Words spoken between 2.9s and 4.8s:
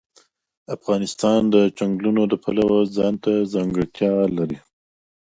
ځانته ځانګړتیا لري.